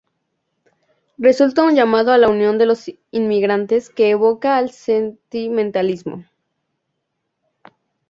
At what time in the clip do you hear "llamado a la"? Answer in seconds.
1.75-2.27